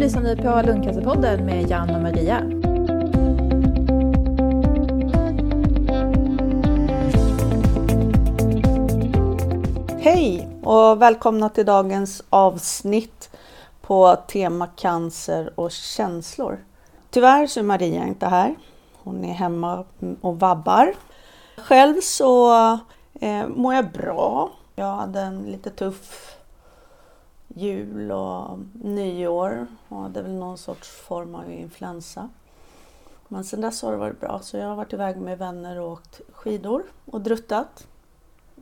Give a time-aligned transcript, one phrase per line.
[0.00, 2.38] lyssnar ni på Lundcancerpodden med Jan och Maria.
[10.00, 13.30] Hej och välkomna till dagens avsnitt
[13.80, 16.64] på tema cancer och känslor.
[17.10, 18.54] Tyvärr så är Maria inte här.
[19.02, 19.84] Hon är hemma
[20.20, 20.94] och vabbar.
[21.56, 22.52] Själv så
[23.20, 24.50] eh, mår jag bra.
[24.74, 26.36] Jag hade en lite tuff
[27.54, 32.28] jul och nyår och hade väl någon sorts form av influensa.
[33.28, 35.92] Men sen dess har det varit bra så jag har varit iväg med vänner och
[35.92, 37.86] åkt skidor och druttat.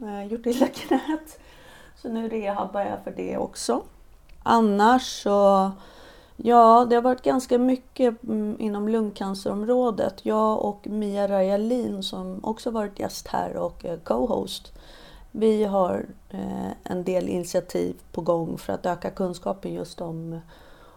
[0.02, 1.40] Eh, gjort illa knät.
[1.96, 3.82] Så nu rehabbar jag för det också.
[4.42, 5.70] Annars så,
[6.36, 10.26] ja det har varit ganska mycket mm, inom lungcancerområdet.
[10.26, 14.77] Jag och Mia Rajalin som också varit gäst här och eh, co-host
[15.38, 20.40] vi har eh, en del initiativ på gång för att öka kunskapen just om,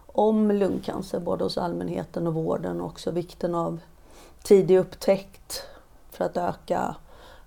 [0.06, 3.80] om lungcancer, både hos allmänheten och vården och också vikten av
[4.42, 5.62] tidig upptäckt
[6.10, 6.96] för att öka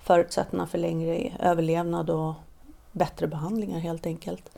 [0.04, 2.34] förutsättningarna för längre överlevnad och
[2.92, 4.50] bättre behandlingar helt enkelt.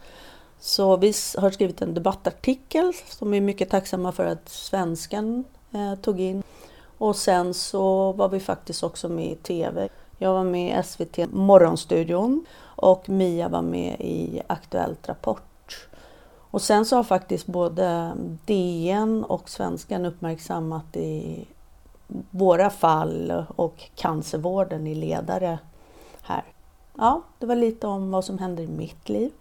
[0.60, 5.96] Så vi har skrivit en debattartikel som vi är mycket tacksamma för att svenskan eh,
[5.96, 6.44] tog in.
[6.98, 11.18] Och sen så var vi faktiskt också med i TV jag var med i SVT
[11.32, 15.88] Morgonstudion och Mia var med i Aktuellt Rapport.
[16.52, 18.14] Och sen så har faktiskt både
[18.46, 21.46] DN och Svenskan uppmärksammat i
[22.30, 25.60] våra fall och cancervården i ledare
[26.22, 26.44] här.
[26.98, 29.32] Ja, det var lite om vad som händer i mitt liv.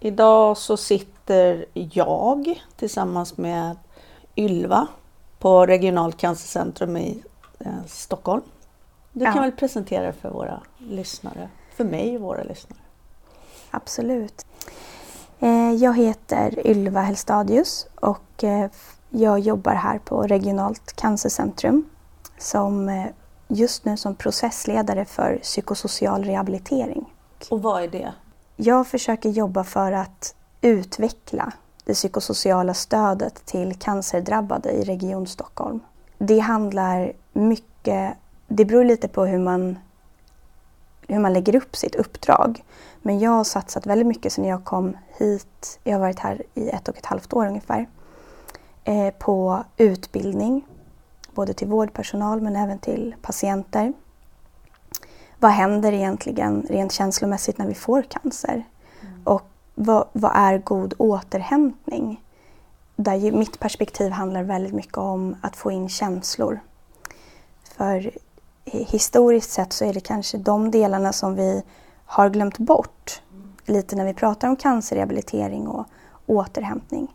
[0.00, 3.76] Idag så sitter jag tillsammans med
[4.36, 4.86] Ylva
[5.38, 7.22] på Regionalt cancercentrum i
[7.58, 8.42] eh, Stockholm.
[9.16, 12.80] Du kan väl presentera för våra lyssnare, för mig och våra lyssnare.
[13.70, 14.46] Absolut.
[15.40, 18.70] Eh, jag heter Ylva Helstadius och eh,
[19.10, 21.84] jag jobbar här på Regionalt cancercentrum
[22.38, 23.06] som eh,
[23.48, 27.12] just nu som processledare för psykosocial rehabilitering.
[27.50, 28.12] Och vad är det?
[28.56, 31.52] Jag försöker jobba för att utveckla
[31.84, 35.80] det psykosociala stödet till cancerdrabbade i Region Stockholm.
[36.18, 38.16] Det handlar mycket
[38.48, 39.78] det beror lite på hur man,
[41.08, 42.64] hur man lägger upp sitt uppdrag.
[43.02, 46.68] Men jag har satsat väldigt mycket sedan jag kom hit, jag har varit här i
[46.68, 47.88] ett och ett halvt år ungefär,
[48.84, 50.66] eh, på utbildning.
[51.34, 53.92] Både till vårdpersonal men även till patienter.
[55.38, 58.52] Vad händer egentligen rent känslomässigt när vi får cancer?
[58.52, 59.22] Mm.
[59.24, 59.42] Och
[59.74, 62.20] vad, vad, är god återhämtning?
[62.96, 66.60] Där mitt perspektiv handlar väldigt mycket om att få in känslor.
[67.76, 68.10] För
[68.64, 71.62] historiskt sett så är det kanske de delarna som vi
[72.06, 73.22] har glömt bort
[73.64, 75.86] lite när vi pratar om cancerrehabilitering och
[76.26, 77.08] återhämtning.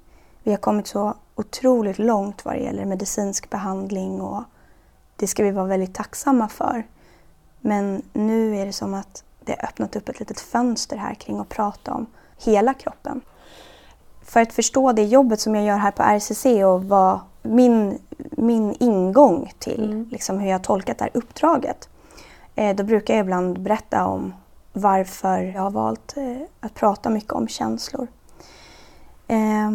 [0.43, 4.43] Vi har kommit så otroligt långt vad det gäller medicinsk behandling och
[5.15, 6.83] det ska vi vara väldigt tacksamma för.
[7.59, 11.39] Men nu är det som att det har öppnat upp ett litet fönster här kring
[11.39, 12.05] att prata om
[12.37, 13.21] hela kroppen.
[14.23, 17.99] För att förstå det jobbet som jag gör här på RCC och vad min,
[18.31, 20.07] min ingång till mm.
[20.11, 21.89] liksom, hur jag tolkat det här uppdraget.
[22.55, 24.33] Eh, då brukar jag ibland berätta om
[24.73, 28.07] varför jag har valt eh, att prata mycket om känslor.
[29.27, 29.71] Eh,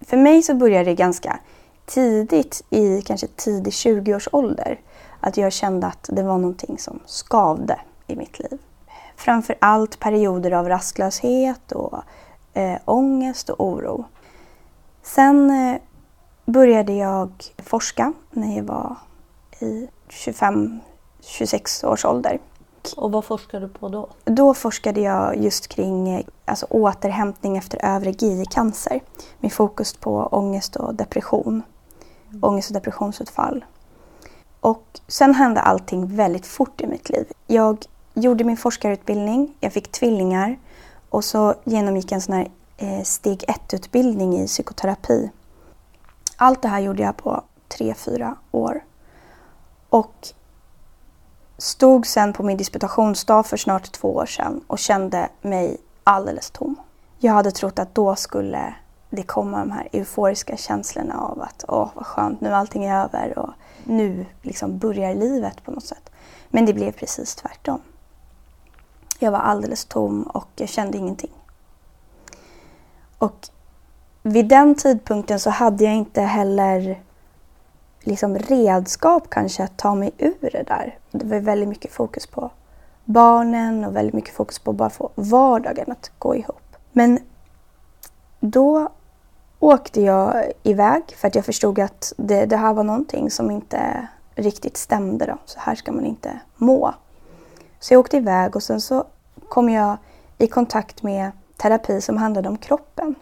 [0.00, 1.38] för mig så började det ganska
[1.86, 4.80] tidigt, i kanske tidig 20-årsålder,
[5.20, 8.58] att jag kände att det var någonting som skavde i mitt liv.
[9.16, 12.02] Framför allt perioder av rastlöshet och
[12.54, 14.04] eh, ångest och oro.
[15.02, 15.80] Sen eh,
[16.52, 18.96] började jag forska när jag var
[19.60, 22.38] i 25-26 års ålder.
[22.96, 24.08] Och vad forskade du på då?
[24.24, 29.00] Då forskade jag just kring alltså, återhämtning efter övre GI-cancer
[29.38, 31.62] med fokus på ångest och depression.
[32.28, 32.44] Mm.
[32.44, 33.64] Ångest och depressionsutfall.
[34.60, 37.26] Och sen hände allting väldigt fort i mitt liv.
[37.46, 37.84] Jag
[38.14, 40.58] gjorde min forskarutbildning, jag fick tvillingar
[41.10, 45.30] och så genomgick jag en sån här eh, steg 1-utbildning i psykoterapi
[46.38, 48.84] allt det här gjorde jag på tre, fyra år.
[49.88, 50.28] Och
[51.58, 56.76] stod sen på min disputationsdag för snart två år sedan och kände mig alldeles tom.
[57.18, 58.74] Jag hade trott att då skulle
[59.10, 63.38] det komma de här euforiska känslorna av att åh vad skönt, nu är allting över
[63.38, 63.50] och
[63.84, 66.10] nu liksom börjar livet på något sätt.
[66.48, 67.80] Men det blev precis tvärtom.
[69.18, 71.32] Jag var alldeles tom och jag kände ingenting.
[73.18, 73.48] Och
[74.28, 77.02] vid den tidpunkten så hade jag inte heller
[78.00, 80.98] liksom redskap kanske att ta mig ur det där.
[81.10, 82.50] Det var väldigt mycket fokus på
[83.04, 86.76] barnen och väldigt mycket fokus på att bara få vardagen att gå ihop.
[86.92, 87.18] Men
[88.40, 88.88] då
[89.58, 94.08] åkte jag iväg för att jag förstod att det, det här var någonting som inte
[94.34, 95.26] riktigt stämde.
[95.26, 95.38] Då.
[95.44, 96.94] Så här ska man inte må.
[97.80, 99.04] Så jag åkte iväg och sen så
[99.48, 99.96] kom jag
[100.38, 103.14] i kontakt med terapi som handlade om kroppen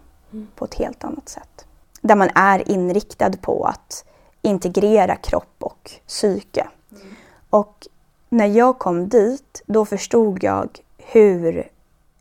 [0.55, 1.67] på ett helt annat sätt.
[2.01, 4.05] Där man är inriktad på att
[4.43, 6.69] integrera kropp och psyke.
[6.93, 7.07] Mm.
[7.51, 7.87] Och
[8.29, 11.69] när jag kom dit, då förstod jag hur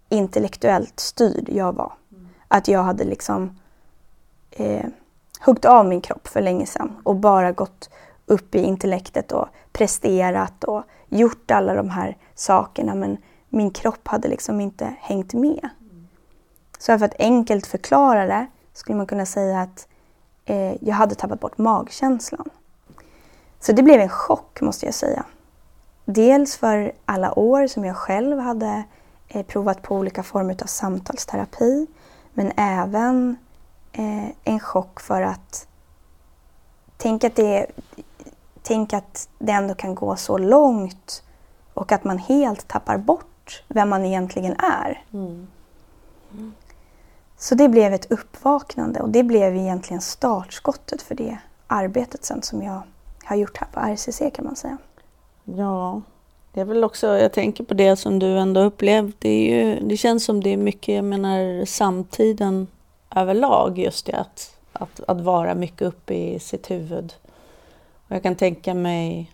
[0.09, 1.93] intellektuellt styrd jag var.
[2.11, 2.27] Mm.
[2.47, 3.59] Att jag hade liksom
[4.51, 4.85] eh,
[5.39, 7.89] huggit av min kropp för länge sedan och bara gått
[8.25, 13.17] upp i intellektet och presterat och gjort alla de här sakerna men
[13.49, 15.69] min kropp hade liksom inte hängt med.
[16.79, 19.87] Så för att enkelt förklara det skulle man kunna säga att
[20.45, 22.49] eh, jag hade tappat bort magkänslan.
[23.59, 25.25] Så det blev en chock måste jag säga.
[26.05, 28.83] Dels för alla år som jag själv hade
[29.27, 31.87] eh, provat på olika former av samtalsterapi
[32.33, 33.37] men även
[33.91, 35.67] eh, en chock för att
[36.97, 37.65] tänk att, det,
[38.61, 41.23] tänk att det ändå kan gå så långt
[41.73, 45.03] och att man helt tappar bort vem man egentligen är.
[45.13, 45.47] Mm.
[46.31, 46.53] Mm.
[47.45, 51.37] Så det blev ett uppvaknande och det blev egentligen startskottet för det
[51.67, 52.81] arbetet sen som jag
[53.23, 54.77] har gjort här på RCC kan man säga.
[55.43, 56.01] Ja,
[56.53, 59.15] det är väl också, jag tänker på det som du ändå upplevt.
[59.19, 62.67] Det, är ju, det känns som det är mycket, jag menar samtiden
[63.15, 67.13] överlag just det att, att, att vara mycket uppe i sitt huvud.
[68.07, 69.31] Och jag kan tänka mig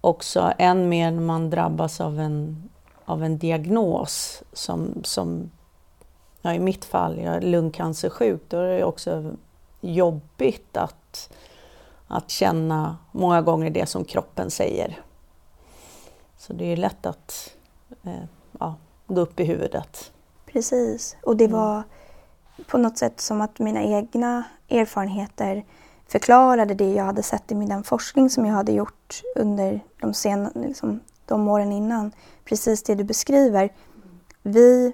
[0.00, 2.68] också än mer när man drabbas av en,
[3.04, 5.50] av en diagnos som, som
[6.42, 9.34] ja, i mitt fall, jag är lungcancersjuk, då är det också
[9.80, 11.32] jobbigt att,
[12.06, 15.00] att känna många gånger det som kroppen säger.
[16.38, 17.54] Så det är lätt att
[18.02, 18.24] eh,
[18.58, 18.74] ja,
[19.06, 20.12] gå upp i huvudet.
[20.46, 21.56] Precis, och det mm.
[21.56, 21.82] var
[22.66, 25.64] på något sätt som att mina egna erfarenheter
[26.06, 30.50] förklarade det jag hade sett i min forskning som jag hade gjort under de, sen,
[30.54, 32.12] liksom, de åren innan.
[32.44, 33.72] Precis det du beskriver.
[34.42, 34.92] Vi,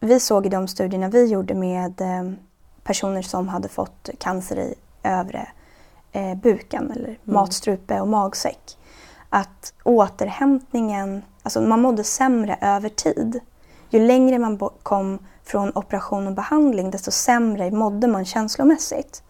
[0.00, 2.32] vi såg i de studierna vi gjorde med eh,
[2.82, 5.48] personer som hade fått cancer i övre
[6.12, 7.18] eh, buken eller mm.
[7.24, 8.76] matstrupe och magsäck
[9.30, 13.40] att återhämtningen, alltså man mådde sämre över tid.
[13.90, 19.22] Ju längre man kom från operation och behandling desto sämre mådde man känslomässigt.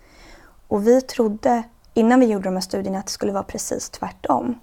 [0.68, 1.62] Och vi trodde
[1.94, 4.58] innan vi gjorde de här studierna att det skulle vara precis tvärtom.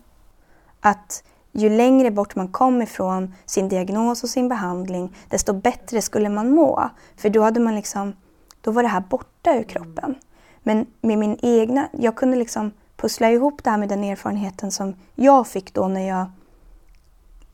[0.82, 1.24] Att
[1.54, 6.52] ju längre bort man kom ifrån sin diagnos och sin behandling desto bättre skulle man
[6.52, 6.90] må.
[7.16, 8.16] För då, hade man liksom,
[8.62, 10.16] då var det här borta ur kroppen.
[10.64, 14.96] Men med min egna, jag kunde liksom pussla ihop det här med den erfarenheten som
[15.16, 16.26] jag fick då när jag,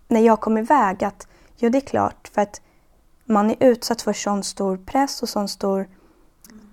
[0.08, 1.04] när jag kom iväg.
[1.04, 2.62] Att ja, det är klart, för att
[3.26, 5.88] man är utsatt för sån stor press och sån stor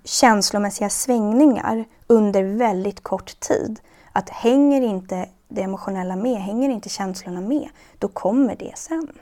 [0.04, 3.80] känslomässiga svängningar under väldigt kort tid.
[4.12, 9.12] Att hänger inte det emotionella med, hänger inte känslorna med, då kommer det sen.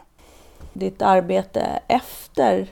[0.73, 2.69] Ditt arbete efter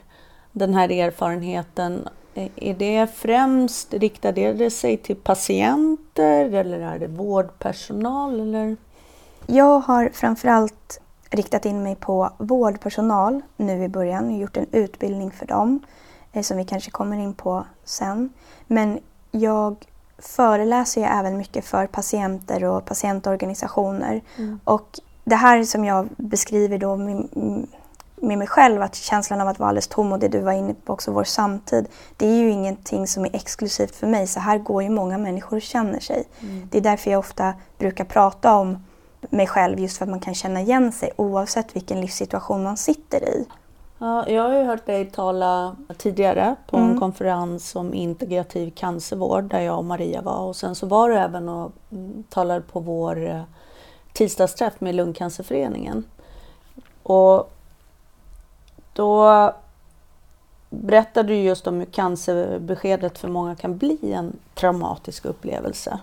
[0.52, 2.08] den här erfarenheten,
[2.56, 8.40] är det främst, riktar det sig till patienter eller är det vårdpersonal?
[8.40, 8.76] Eller?
[9.46, 11.00] Jag har framförallt
[11.30, 15.80] riktat in mig på vårdpersonal nu i början och gjort en utbildning för dem
[16.32, 18.32] eh, som vi kanske kommer in på sen.
[18.66, 19.00] Men
[19.30, 19.86] jag
[20.22, 24.20] föreläser ju även mycket för patienter och patientorganisationer.
[24.38, 24.60] Mm.
[24.64, 27.28] Och det här som jag beskriver då med,
[28.16, 30.74] med mig själv, att känslan av att vara alldeles tom och det du var inne
[30.74, 31.88] på också, vår samtid.
[32.16, 34.26] Det är ju ingenting som är exklusivt för mig.
[34.26, 36.24] Så här går ju många människor och känner sig.
[36.40, 36.68] Mm.
[36.70, 38.84] Det är därför jag ofta brukar prata om
[39.30, 43.28] mig själv just för att man kan känna igen sig oavsett vilken livssituation man sitter
[43.28, 43.46] i.
[44.02, 46.90] Ja, jag har ju hört dig tala tidigare på mm.
[46.90, 51.16] en konferens om integrativ cancervård där jag och Maria var och sen så var du
[51.16, 53.42] även och mm, talade på vår eh,
[54.12, 56.04] tisdagsträff med Lungcancerföreningen.
[57.02, 57.52] Och
[58.92, 59.52] då
[60.70, 65.98] berättade du just om hur cancerbeskedet för många kan bli en traumatisk upplevelse.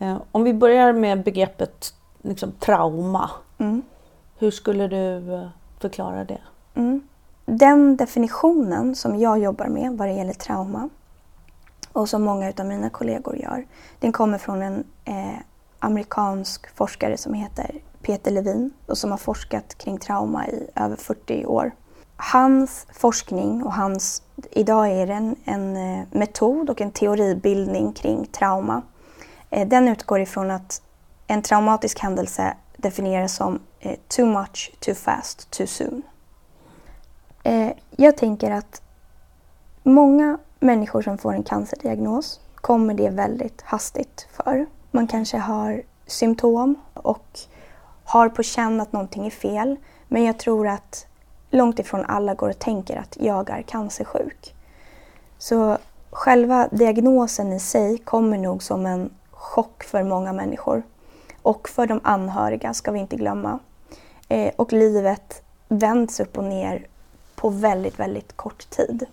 [0.00, 3.30] Eh, om vi börjar med begreppet liksom, trauma.
[3.58, 3.82] Mm.
[4.38, 6.40] Hur skulle du eh, förklara det?
[6.74, 7.00] Mm.
[7.44, 10.88] Den definitionen som jag jobbar med vad det gäller trauma
[11.92, 13.66] och som många av mina kollegor gör,
[13.98, 15.38] den kommer från en eh,
[15.78, 17.70] amerikansk forskare som heter
[18.02, 21.72] Peter Levin och som har forskat kring trauma i över 40 år.
[22.16, 28.26] Hans forskning och hans, idag är det en, en eh, metod och en teoribildning kring
[28.26, 28.82] trauma.
[29.50, 30.82] Eh, den utgår ifrån att
[31.26, 36.02] en traumatisk händelse definieras som eh, too much, too fast, too soon.
[37.42, 38.82] Eh, jag tänker att
[39.82, 44.66] många människor som får en cancerdiagnos kommer det väldigt hastigt för.
[44.90, 47.38] Man kanske har symptom och
[48.04, 49.76] har på känn att någonting är fel.
[50.08, 51.06] Men jag tror att
[51.50, 54.54] långt ifrån alla går och tänker att jag är cancersjuk.
[55.38, 55.78] Så
[56.10, 60.82] själva diagnosen i sig kommer nog som en chock för många människor.
[61.42, 63.58] Och för de anhöriga ska vi inte glömma.
[64.28, 66.86] Eh, och livet vänds upp och ner
[67.42, 69.06] på väldigt, väldigt kort tid.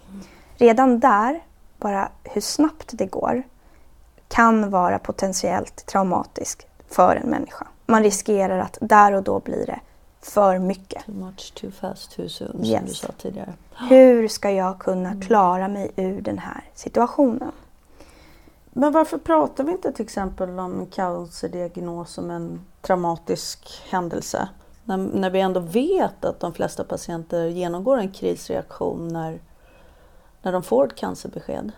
[0.57, 1.39] Redan där,
[1.77, 3.43] bara hur snabbt det går,
[4.27, 7.67] kan vara potentiellt traumatiskt för en människa.
[7.85, 9.79] Man riskerar att där och då blir det
[10.21, 11.05] för mycket.
[11.05, 12.77] Too much, too fast, too soon, Yes.
[12.79, 13.53] som du sa tidigare.
[13.89, 17.51] Hur ska jag kunna klara mig ur den här situationen?
[18.71, 24.49] Men varför pratar vi inte till exempel om en cancerdiagnos som en traumatisk händelse?
[24.89, 29.39] När, när vi ändå vet att de flesta patienter genomgår en krisreaktion när,
[30.41, 31.71] när de får ett cancerbesked.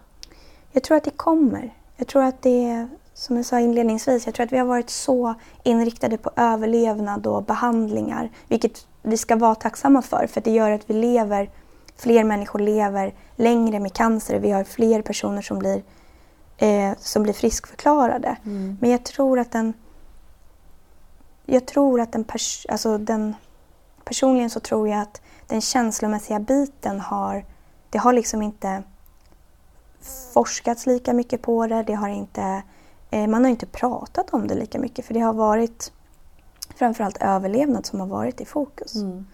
[0.71, 1.73] Jag tror att det kommer.
[1.95, 4.89] Jag tror att det är, som jag sa inledningsvis, jag tror att vi har varit
[4.89, 10.71] så inriktade på överlevnad och behandlingar, vilket vi ska vara tacksamma för, för det gör
[10.71, 11.49] att vi lever,
[11.97, 14.39] fler människor lever längre med cancer.
[14.39, 15.83] Vi har fler personer som blir,
[16.57, 18.37] eh, som blir friskförklarade.
[18.79, 19.73] Men jag tror att den,
[21.51, 23.35] jag tror att den, pers- alltså den,
[24.03, 27.45] personligen så tror jag att den känslomässiga biten har,
[27.89, 28.83] det har liksom inte
[30.33, 31.83] forskats lika mycket på det.
[31.83, 32.63] det har inte,
[33.09, 35.91] eh, man har inte pratat om det lika mycket för det har varit
[36.75, 38.95] framförallt överlevnad som har varit i fokus.
[38.95, 39.25] Mm.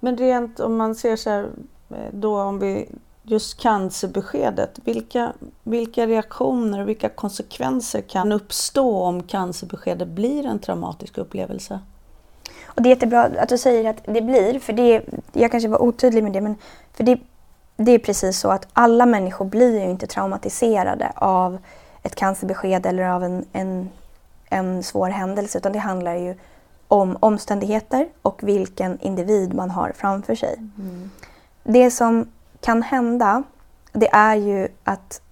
[0.00, 1.50] Men rent om man ser så här,
[1.90, 2.88] eh, då om vi
[3.26, 11.18] just cancerbeskedet, vilka, vilka reaktioner och vilka konsekvenser kan uppstå om cancerbeskedet blir en traumatisk
[11.18, 11.80] upplevelse?
[12.64, 15.02] Och det är jättebra att du säger att det blir, för det,
[15.32, 16.56] jag kanske var otydlig med det, men
[16.92, 17.20] för det,
[17.76, 21.58] det är precis så att alla människor blir ju inte traumatiserade av
[22.02, 23.90] ett cancerbesked eller av en, en,
[24.50, 26.34] en svår händelse, utan det handlar ju
[26.88, 30.58] om omständigheter och vilken individ man har framför sig.
[31.62, 32.26] Det som
[32.64, 33.42] kan hända,
[33.92, 35.22] det är ju att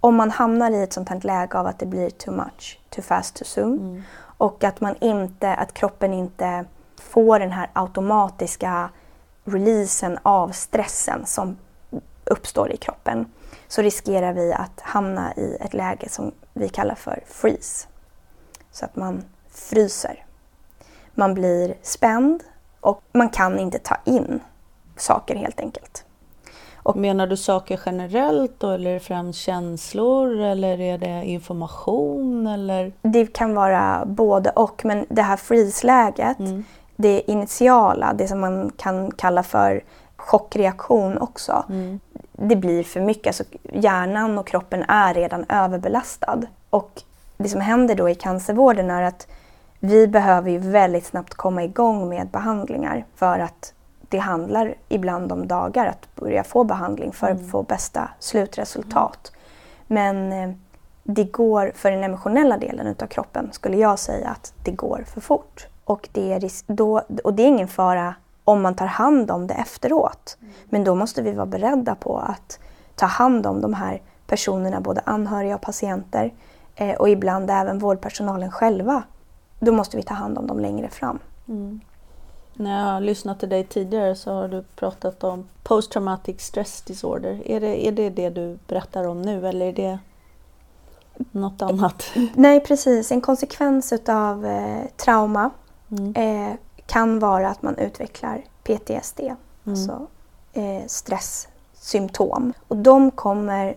[0.00, 3.02] om man hamnar i ett sånt här läge av att det blir too much, too
[3.02, 6.64] fast, too soon och att man inte, att kroppen inte
[7.00, 8.90] får den här automatiska
[9.44, 11.56] releasen av stressen som
[12.24, 13.26] uppstår i kroppen
[13.68, 17.88] så riskerar vi att hamna i ett läge som vi kallar för freeze.
[18.70, 20.24] Så att man fryser.
[21.14, 22.44] Man blir spänd
[22.80, 24.40] och man kan inte ta in
[24.96, 26.04] saker helt enkelt.
[26.88, 32.46] Och menar du saker generellt då, eller är det främst känslor eller är det information
[32.46, 32.92] eller?
[33.02, 36.36] Det kan vara både och, men det här freeze-läget,
[36.96, 39.84] det initiala, det som man kan kalla för
[40.16, 41.64] chockreaktion också,
[42.32, 43.26] det blir för mycket.
[43.26, 46.42] Alltså, hjärnan och kroppen är redan överbelastad.
[46.70, 47.02] Och
[47.36, 49.26] det som händer då i cancervården är att
[49.80, 53.72] vi behöver ju väldigt snabbt komma igång med behandlingar för att
[54.08, 59.32] det handlar ibland om dagar att börja få behandling för att få bästa slutresultat.
[59.86, 60.50] Men eh,
[61.02, 65.20] det går, för den emotionella delen utav kroppen, skulle jag säga att det går för
[65.20, 65.66] fort.
[65.84, 69.54] Och det är, då, och det är ingen fara om man tar hand om det
[69.54, 70.36] efteråt.
[70.64, 72.58] Men då måste vi vara beredda på att
[72.94, 76.32] ta hand om de här personerna, både anhöriga och patienter
[76.74, 79.02] eh, och ibland även vårdpersonalen själva.
[79.60, 81.18] Då måste vi ta hand om dem längre fram.
[82.60, 86.82] När jag har lyssnat till dig tidigare så har du pratat om post traumatic stress
[86.82, 87.42] disorder.
[87.44, 89.98] Är det, är det det du berättar om nu eller är det
[91.32, 92.04] något annat?
[92.34, 93.12] Nej, precis.
[93.12, 95.50] En konsekvens utav eh, trauma
[95.90, 96.14] Mm.
[96.16, 99.20] eh, kan vara att man utvecklar PTSD,
[99.64, 100.06] alltså
[100.52, 102.52] eh, stresssymptom.
[102.68, 103.76] Och de kommer,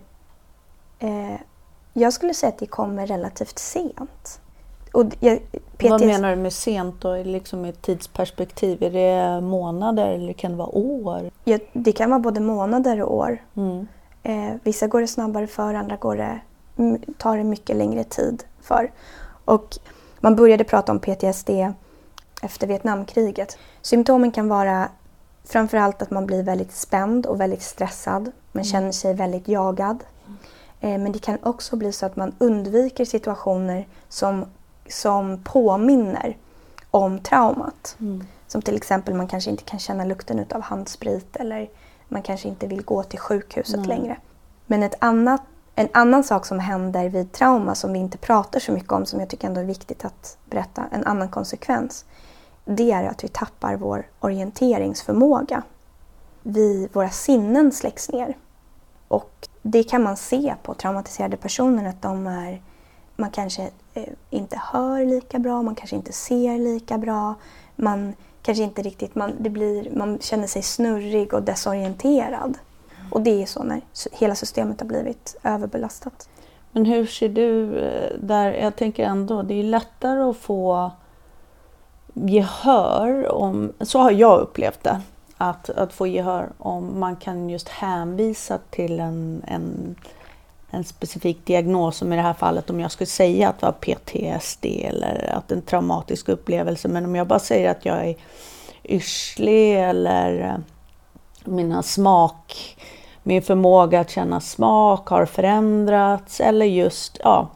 [1.00, 1.36] eh,
[1.94, 4.42] jag skulle säga att de kommer relativt sent.
[4.94, 5.40] Och jag,
[5.90, 8.84] Vad PTSD menar du med sent då, liksom i ett tidsperspektiv?
[8.84, 11.32] Är det månader eller kan det vara år?
[11.44, 13.38] Ja, det kan vara både månader och år.
[13.56, 13.88] Mm.
[14.24, 16.40] Eh, vissa går det snabbare för, andra går det,
[17.18, 18.92] tar det mycket längre tid för.
[19.46, 19.78] Och
[20.20, 21.50] man började prata om PTSD
[22.42, 23.58] efter Vietnamkriget.
[23.82, 24.90] Symptomen kan vara
[25.46, 28.32] framförallt att man blir väldigt spänd och väldigt stressad.
[28.52, 30.04] Man känner sig väldigt jagad.
[30.80, 34.46] Eh, men det kan också bli så att man undviker situationer som,
[34.92, 36.38] som påminner
[36.92, 37.98] om traumat.
[38.48, 41.70] Som till exempel man kanske inte kan känna lukten av handsprit eller
[42.08, 43.88] man kanske inte vill gå till sjukhuset Nej.
[43.88, 44.18] längre.
[44.66, 45.42] Men ett annat,
[45.76, 49.20] en annan sak som händer vid trauma som vi inte pratar så mycket om som
[49.20, 52.06] jag tycker ändå är viktigt att berätta, en annan konsekvens,
[52.66, 55.64] det är att vi tappar vår orienteringsförmåga.
[56.44, 58.38] Vi, våra sinnen släcks ner.
[59.08, 62.62] Och det kan man se på traumatiserade personer att de är,
[63.22, 67.36] man kanske eh, inte hör lika bra, man kanske inte ser lika bra,
[67.76, 72.58] man kanske inte riktigt, man, det blir, man känner sig snurrig och desorienterad.
[73.12, 76.30] Och det är så när hela systemet har blivit överbelastat.
[76.72, 80.92] Men hur ser du eh, där, jag tänker ändå, det är lättare att få
[82.14, 85.02] gehör om, så har jag upplevt det,
[85.38, 89.96] att, att få gehör om man kan just hänvisa till en, en,
[90.74, 93.72] en specifik diagnos, som i det här fallet om jag skulle säga att det var
[93.74, 98.16] PTSD eller att en traumatisk upplevelse, men om jag bara säger att jag är
[98.84, 100.56] yrslig eller eh,
[101.46, 102.78] mina smak,
[103.24, 107.48] min förmåga att känna smak har förändrats eller just, ja,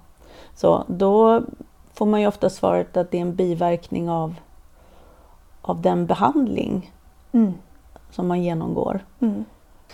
[0.56, 1.44] så då
[1.94, 4.36] får man ju ofta svaret att det är en biverkning av,
[5.62, 6.94] av den behandling
[7.32, 7.54] mm.
[8.12, 9.00] som man genomgår.
[9.20, 9.46] Mm.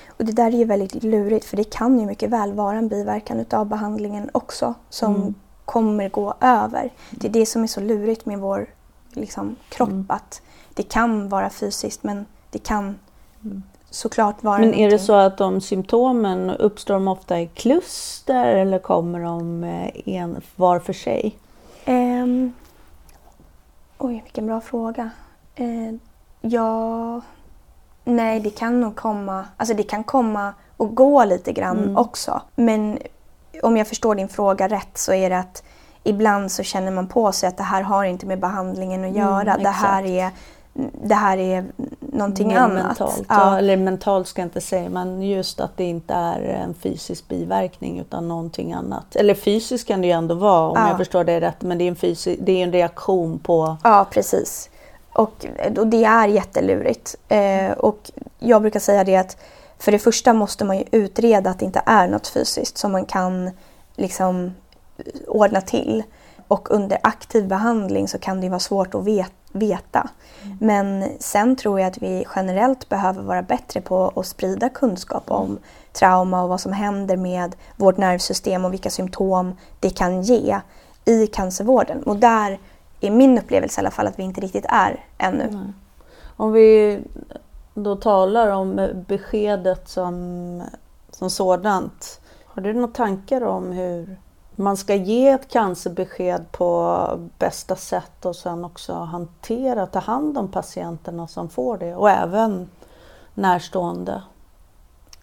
[0.10, 2.88] Och det där är ju väldigt lurigt för det kan ju mycket väl vara en
[2.88, 5.34] biverkan utav behandlingen också som mm.
[5.66, 6.94] kommer gå över.
[7.10, 8.68] Det är det som är så lurigt med vår
[9.14, 10.06] liksom, kropp mm.
[10.10, 10.42] att
[10.74, 12.96] det kan vara fysiskt men det kan
[13.44, 13.64] mm.
[13.90, 14.90] såklart vara Men är någonting.
[14.90, 20.42] det så att de symptomen uppstår de ofta i kluster eller kommer de eh, en,
[20.56, 21.38] var för sig?
[21.88, 22.54] Um,
[23.98, 25.10] oj, vilken bra fråga.
[25.60, 25.94] Uh,
[26.42, 27.22] ja,
[28.12, 31.98] nej det kan nog komma, alltså det kan komma och gå lite grann mm.
[31.98, 32.42] också.
[32.56, 33.00] Men
[33.64, 35.64] om jag förstår din fråga rätt så är det att
[36.04, 39.22] ibland så känner man på sig att det här har inte med behandlingen att mm,
[39.22, 39.52] göra.
[39.52, 40.32] Mm, det här är
[41.04, 41.66] det här är
[42.00, 42.84] någonting Mer annat.
[42.84, 43.52] Mentalt, ja.
[43.52, 43.58] ja.
[43.58, 48.00] eller mentalt ska jag inte säga, men just att det inte är en fysisk biverkning
[48.00, 49.16] utan någonting annat.
[49.16, 50.88] Eller fysiskt kan det ju ändå vara om ja.
[50.88, 53.78] jag förstår det rätt, men det är en, fysisk, det är en reaktion på...
[53.84, 54.70] Ja, precis.
[55.22, 55.46] Och,
[55.78, 57.16] och det är jättelurigt.
[57.28, 59.38] Eh, och jag brukar säga det att
[59.80, 63.06] för det första måste man ju utreda att det inte är något fysiskt som man
[63.06, 63.52] kan
[63.96, 64.54] liksom
[65.28, 66.04] ordna till.
[66.48, 69.04] Och under aktiv behandling så kan det vara svårt att
[69.52, 70.10] veta.
[70.44, 70.58] Mm.
[70.60, 75.60] Men sen tror jag att vi generellt behöver vara bättre på att sprida kunskap om
[75.94, 80.60] trauma och vad som händer med vårt nervsystem och vilka symptom det kan ge
[81.06, 82.04] i cancervården.
[82.04, 82.60] Och där
[83.08, 85.44] är min upplevelse i alla fall att vi inte riktigt är ännu.
[85.44, 85.74] Mm.
[86.38, 87.00] Om vi
[87.74, 90.64] då talar om beskedet som,
[91.10, 92.22] som sådant.
[92.46, 94.18] Har du några tankar om hur
[94.56, 100.48] man ska ge ett cancerbesked på bästa sätt och sen också hantera, ta hand om
[100.48, 102.70] patienterna som får det och även
[103.34, 104.22] närstående.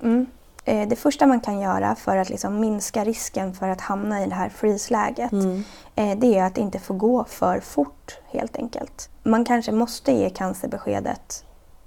[0.01, 0.27] Mm.
[0.69, 4.27] Eh, det första man kan göra för att liksom minska risken för att hamna i
[4.27, 5.65] det här freeze-läget mm.
[5.95, 9.11] Eh, det är att inte få gå för fort helt enkelt.
[9.23, 11.45] Man kanske måste ge cancerbeskedet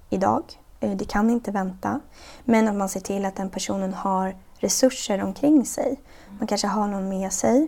[0.10, 0.44] idag.
[0.80, 2.00] Eh, det kan inte vänta.
[2.44, 6.00] Men att man ser till att den personen har resurser omkring sig.
[6.40, 7.68] Man kanske har någon med sig.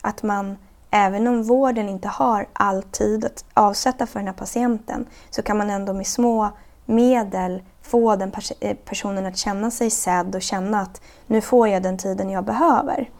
[0.00, 0.56] Att man,
[0.90, 5.58] även om vården inte har all tid att avsätta för den här patienten, så kan
[5.58, 6.50] man ändå med små
[6.86, 11.68] medel få den pers eh, personen att känna sig sedd och känna att nu får
[11.68, 13.10] jag den tiden jag behöver.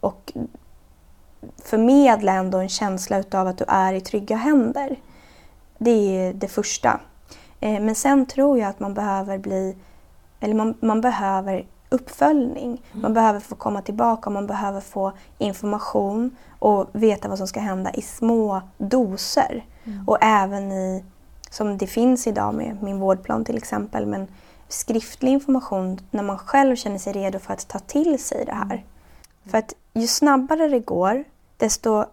[0.00, 0.32] Och
[1.64, 4.96] förmedla ändå en känsla utav att du är i trygga händer.
[5.78, 7.00] Det är det första.
[7.60, 9.76] Eh, men sen tror jag att man behöver bli,
[10.40, 12.82] eller man, man behöver uppföljning.
[12.92, 13.14] Man mm.
[13.14, 18.02] behöver få komma tillbaka, man behöver få information och veta vad som ska hända i
[18.02, 19.64] små doser.
[19.84, 20.08] Mm.
[20.08, 21.04] Och även i,
[21.50, 24.26] som det finns idag med min vårdplan till exempel, men
[24.68, 28.64] skriftlig information när man själv känner sig redo för att ta till sig det här.
[28.74, 28.84] Mm.
[29.44, 31.24] För att ju snabbare det går,
[31.56, 32.04] desto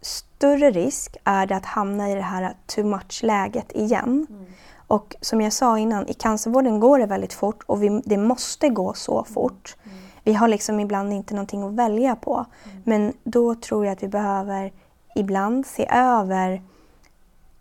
[0.00, 4.26] större risk är det att hamna i det här too much-läget igen.
[4.30, 4.44] Mm.
[4.86, 8.68] Och som jag sa innan, i cancervården går det väldigt fort och vi, det måste
[8.68, 9.76] gå så fort.
[9.84, 9.98] Mm.
[10.24, 12.46] Vi har liksom ibland inte någonting att välja på.
[12.64, 12.82] Mm.
[12.84, 14.72] Men då tror jag att vi behöver
[15.14, 16.62] ibland se över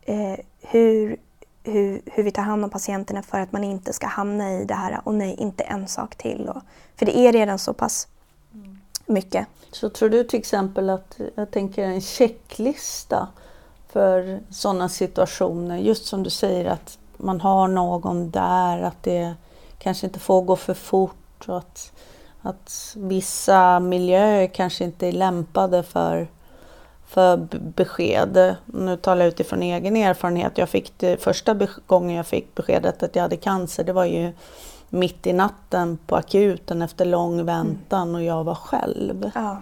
[0.02, 1.18] eh, hur,
[1.64, 4.74] hur, hur vi tar hand om patienterna för att man inte ska hamna i det
[4.74, 6.50] här, och nej, inte en sak till.
[6.50, 6.62] Och,
[6.96, 8.08] för det är redan så pass
[8.54, 8.78] mm.
[9.06, 9.48] mycket.
[9.72, 13.28] Så tror du till exempel att, jag tänker en checklista
[13.88, 19.34] för sådana situationer, just som du säger att man har någon där, att det
[19.78, 21.92] kanske inte får gå för fort och att,
[22.42, 26.28] att vissa miljöer kanske inte är lämpade för,
[27.12, 28.56] för besked.
[28.66, 30.58] Nu talar jag utifrån egen erfarenhet.
[30.58, 34.32] Jag fick det, första gången jag fick beskedet att jag hade cancer, det var ju
[34.90, 38.16] mitt i natten på akuten efter lång väntan mm.
[38.16, 39.32] och jag var själv.
[39.36, 39.62] Ja.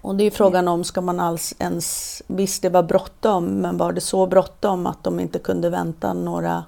[0.00, 2.22] Och det är frågan om, ska man alls ens...
[2.26, 6.64] Visst, det var bråttom, men var det så bråttom att de inte kunde vänta några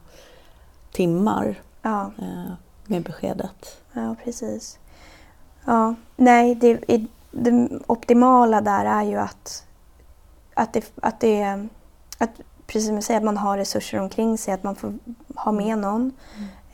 [0.93, 1.63] timmar?
[1.83, 2.11] Ja.
[2.19, 2.53] Eh,
[2.87, 3.81] med beskedet.
[3.93, 4.79] Ja, precis.
[5.65, 7.07] Ja, nej, det,
[7.39, 9.67] det optimala där är ju att,
[10.55, 11.69] att, det, att, det,
[12.19, 12.31] att
[12.67, 14.99] precis som jag säger, att man har resurser omkring sig, att man får
[15.37, 16.13] ha med någon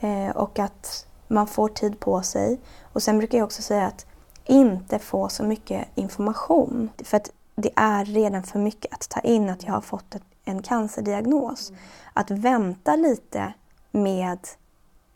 [0.00, 0.28] mm.
[0.28, 2.60] eh, och att man får tid på sig.
[2.92, 4.06] Och sen brukar jag också säga att
[4.44, 6.90] inte få så mycket information.
[7.04, 10.22] För att det är redan för mycket att ta in att jag har fått ett,
[10.44, 11.70] en cancerdiagnos.
[11.70, 11.80] Mm.
[12.12, 13.52] Att vänta lite
[13.90, 14.38] med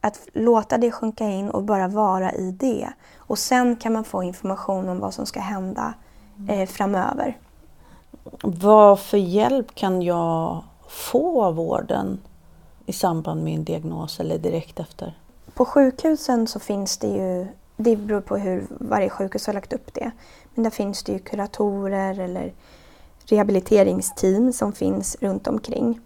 [0.00, 2.92] att låta det sjunka in och bara vara i det.
[3.16, 5.94] Och sen kan man få information om vad som ska hända
[6.48, 7.38] eh, framöver.
[8.42, 12.20] Vad för hjälp kan jag få av vården
[12.86, 15.18] i samband med en diagnos eller direkt efter?
[15.54, 19.94] På sjukhusen så finns det ju, det beror på hur varje sjukhus har lagt upp
[19.94, 20.10] det,
[20.54, 22.52] men där finns det ju kuratorer eller
[23.24, 26.00] rehabiliteringsteam som finns runt omkring.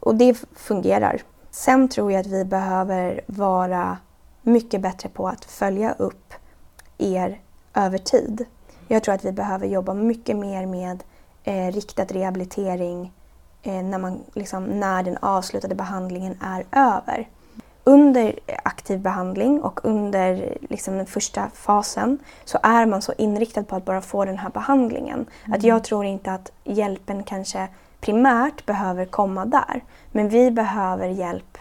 [0.00, 1.22] Och det fungerar.
[1.54, 3.98] Sen tror jag att vi behöver vara
[4.42, 6.34] mycket bättre på att följa upp
[6.98, 7.40] er
[7.74, 8.44] över tid.
[8.88, 11.02] Jag tror att vi behöver jobba mycket mer med
[11.44, 13.12] eh, riktad rehabilitering
[13.62, 17.28] eh, när, man, liksom, när den avslutade behandlingen är över.
[17.84, 23.76] Under aktiv behandling och under liksom, den första fasen så är man så inriktad på
[23.76, 25.26] att bara få den här behandlingen.
[25.44, 25.58] Mm.
[25.58, 27.68] Att jag tror inte att hjälpen kanske
[28.02, 29.84] primärt behöver komma där.
[30.12, 31.58] Men vi behöver hjälp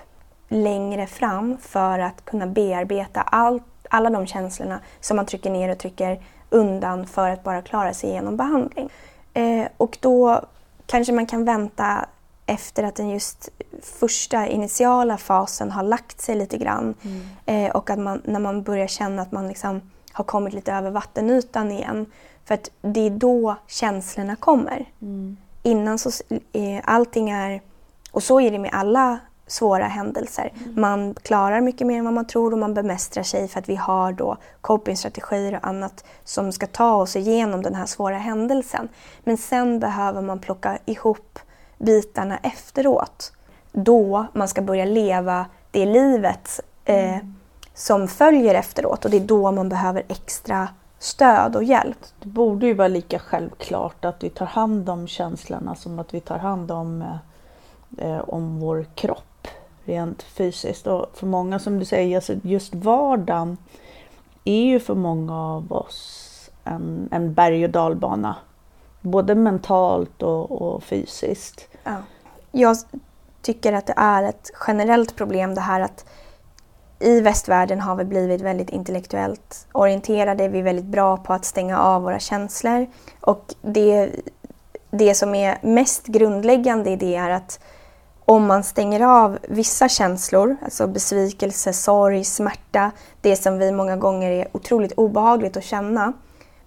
[0.48, 5.78] längre fram för att kunna bearbeta allt, alla de känslorna som man trycker ner och
[5.78, 8.90] trycker undan för att bara klara sig igenom behandling.
[9.34, 10.42] Eh, och då
[10.86, 12.06] kanske man kan vänta
[12.46, 13.50] efter att den just
[13.82, 17.22] första initiala fasen har lagt sig lite grann mm.
[17.46, 20.92] eh, och att man, när man börjar känna att man liksom har kommit lite över
[20.92, 22.06] vattenytan igen.
[22.46, 24.86] För att det är då känslorna kommer.
[25.02, 25.38] Mm.
[25.64, 26.10] Innan så
[26.52, 27.62] eh, allting är,
[28.12, 29.20] och så är det med alla
[29.52, 30.54] svåra händelser.
[30.56, 30.82] Mm.
[30.82, 33.76] Man klarar mycket mer än vad man tror och man bemästrar sig för att vi
[33.76, 38.90] har då copingstrategier och annat som ska ta oss igenom den här svåra händelsen.
[39.24, 41.40] Men sen behöver man plocka ihop
[41.78, 43.34] bitarna efteråt.
[43.72, 47.36] Då man ska börja leva det livet eh, mm.
[47.74, 50.68] som följer efteråt och det är då man behöver extra
[51.02, 51.98] stöd och hjälp.
[52.20, 56.20] Det borde ju vara lika självklart att vi tar hand om känslorna som att vi
[56.20, 57.02] tar hand om,
[57.98, 59.48] eh, om vår kropp
[59.86, 60.88] rent fysiskt.
[60.88, 63.58] Och för många som du säger, alltså just vardagen
[64.44, 68.36] är ju för många av oss en, en berg och dalbana.
[69.02, 71.68] Både mentalt och, och fysiskt.
[71.84, 71.98] Ja.
[72.52, 72.78] Jag
[73.42, 76.06] tycker att det är ett generellt problem det här att
[77.02, 80.48] i västvärlden har vi blivit väldigt intellektuellt orienterade.
[80.48, 82.88] Vi är väldigt bra på att stänga av våra känslor.
[83.20, 84.10] Och det,
[84.92, 87.60] det som är mest grundläggande i det är att
[88.26, 94.32] om man stänger av vissa känslor, alltså besvikelse, sorg, smärta, det som vi många gånger
[94.32, 96.14] är otroligt obehagligt att känna.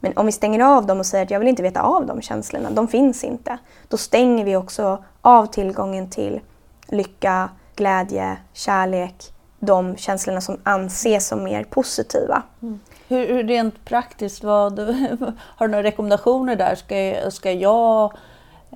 [0.01, 2.23] Men om vi stänger av dem och säger att jag vill inte veta av de
[2.23, 3.59] känslorna, de finns inte.
[3.89, 6.41] Då stänger vi också av tillgången till
[6.87, 9.34] lycka, glädje, kärlek,
[9.65, 12.43] de känslorna som anses som mer positiva.
[12.63, 12.81] Mm.
[13.09, 14.79] Hur, hur, rent praktiskt, vad,
[15.39, 16.75] har du några rekommendationer där?
[16.75, 18.13] Ska, ska jag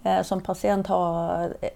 [0.05, 1.71] eh, som patient ha eh,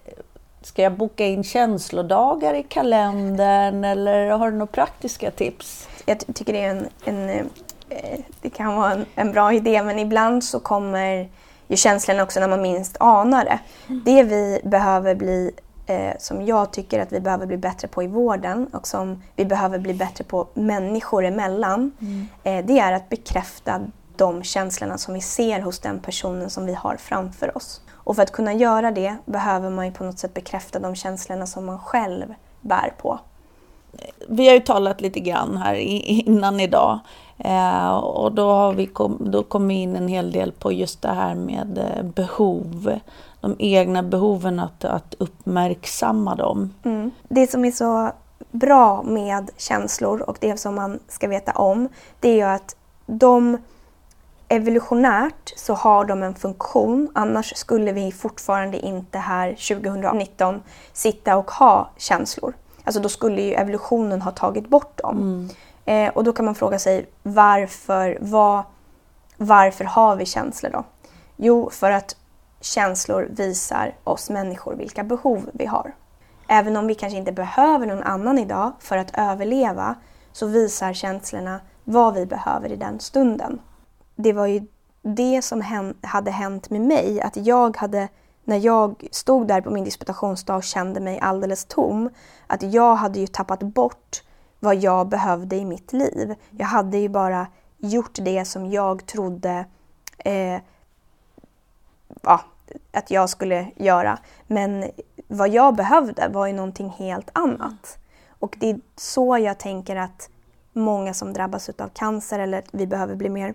[0.61, 5.87] Ska jag boka in känslodagar i kalendern eller har du några praktiska tips?
[6.05, 9.99] Jag tycker det är en, en eh, det kan vara en, en, bra idé men
[9.99, 11.29] ibland så kommer
[11.67, 13.59] ju känslorna också när man minst anar det.
[13.87, 14.01] Mm.
[14.05, 15.51] Det vi behöver bli,
[15.85, 19.45] eh, som jag tycker att vi behöver bli bättre på i vården och som vi
[19.45, 22.27] behöver bli bättre på människor emellan, mm.
[22.43, 23.81] eh, det är att bekräfta
[24.15, 27.81] de känslorna som vi ser hos den personen som vi har framför oss.
[27.91, 31.45] Och för att kunna göra det behöver man ju på något sätt bekräfta de känslorna
[31.45, 33.19] som man själv bär på.
[34.27, 36.99] Vi har ju talat lite grann här innan idag
[37.43, 41.11] eh, och då har vi kom, då kommit in en hel del på just det
[41.11, 42.99] här med eh, behov.
[43.41, 46.73] De egna behoven, att, att uppmärksamma dem.
[46.83, 47.11] Mm.
[47.29, 48.11] Det som är så
[48.51, 52.75] bra med känslor och det som man ska veta om, det är ju att
[53.05, 53.57] de
[54.47, 60.61] evolutionärt så har de en funktion, annars skulle vi fortfarande inte här 2019
[60.93, 62.53] sitta och ha känslor.
[62.83, 65.17] Alltså då skulle ju evolutionen ha tagit bort dem.
[65.17, 65.49] Mm.
[65.85, 68.63] Eh, och då kan man fråga sig varför, vad,
[69.37, 70.83] varför har vi känslor då?
[71.35, 72.15] Jo, för att
[72.61, 75.95] känslor visar oss människor vilka behov vi har.
[76.47, 79.95] Även om vi kanske inte behöver någon annan idag för att överleva
[80.31, 83.59] så visar känslorna vad vi behöver i den stunden
[84.15, 84.67] det var ju
[85.01, 87.21] det som hade hänt med mig.
[87.21, 88.07] Att jag hade,
[88.43, 92.09] när jag stod där på min disputationsdag och kände mig alldeles tom,
[92.47, 94.23] att jag hade ju tappat bort
[94.63, 96.35] vad jag behövde i mitt liv.
[96.51, 97.47] Jag hade ju bara
[97.77, 99.65] gjort det som jag trodde
[100.17, 100.61] eh,
[102.21, 102.41] ja,
[102.91, 104.19] att jag skulle göra.
[104.47, 104.89] Men
[105.27, 107.97] vad jag behövde var ju någonting helt annat.
[108.29, 110.29] Och det är så jag tänker att
[110.73, 113.53] många som drabbas av cancer eller vi behöver bli mer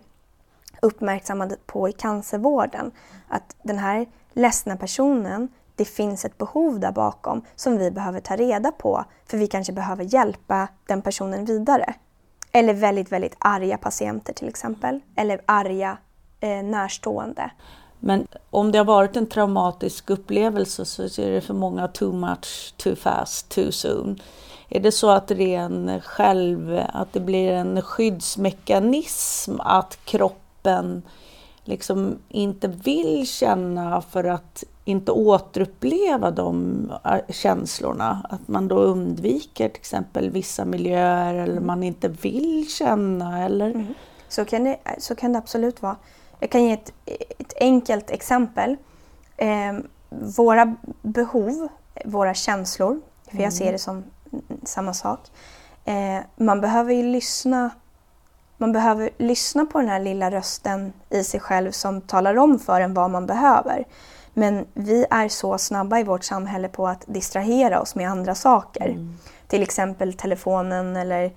[0.82, 2.90] uppmärksammade på i cancervården.
[3.28, 8.36] Att den här ledsna personen, det finns ett behov där bakom som vi behöver ta
[8.36, 11.94] reda på för vi kanske behöver hjälpa den personen vidare.
[12.52, 15.00] Eller väldigt, väldigt arga patienter till exempel.
[15.16, 15.98] Eller arga
[16.40, 17.50] eh, närstående.
[17.98, 22.74] Men om det har varit en traumatisk upplevelse så är det för många too much,
[22.76, 24.20] too fast, too soon.
[24.68, 31.02] Är det så att det är en själv, att det blir en skyddsmekanism att kroppen
[31.64, 38.26] liksom inte vill känna för att inte återuppleva de äh, känslorna.
[38.30, 41.66] Att man då undviker till exempel vissa miljöer eller mm.
[41.66, 43.70] man inte vill känna eller?
[43.70, 43.94] Mm.
[44.28, 45.96] Så, kan det, så kan det absolut vara.
[46.40, 46.92] Jag kan ge ett,
[47.38, 48.76] ett enkelt exempel.
[49.36, 49.72] Eh,
[50.36, 51.68] våra behov,
[52.04, 53.50] våra känslor, för jag mm.
[53.50, 54.04] ser det som
[54.62, 55.20] samma sak.
[55.84, 57.70] Eh, man behöver ju lyssna
[58.60, 62.80] man behöver lyssna på den här lilla rösten i sig själv som talar om för
[62.80, 63.84] en vad man behöver.
[64.38, 68.88] Men vi är så snabba i vårt samhälle på att distrahera oss med andra saker.
[68.88, 69.18] Mm.
[69.48, 71.32] Till exempel telefonen eller